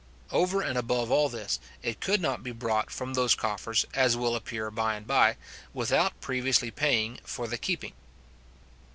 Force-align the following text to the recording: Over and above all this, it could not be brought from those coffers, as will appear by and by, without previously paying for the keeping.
Over 0.31 0.63
and 0.63 0.79
above 0.79 1.11
all 1.11 1.29
this, 1.29 1.59
it 1.83 2.01
could 2.01 2.21
not 2.21 2.41
be 2.41 2.51
brought 2.51 2.89
from 2.89 3.13
those 3.13 3.35
coffers, 3.35 3.85
as 3.93 4.17
will 4.17 4.35
appear 4.35 4.71
by 4.71 4.95
and 4.95 5.05
by, 5.05 5.37
without 5.75 6.19
previously 6.21 6.71
paying 6.71 7.19
for 7.23 7.45
the 7.47 7.59
keeping. 7.59 7.93